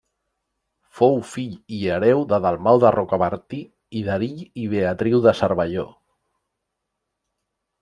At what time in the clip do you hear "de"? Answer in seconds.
2.31-2.39, 2.85-2.91, 5.29-5.37